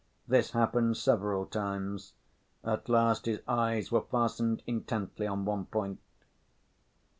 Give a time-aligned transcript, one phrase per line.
[0.27, 2.13] This happened several times.
[2.63, 5.99] At last his eyes were fastened intently on one point.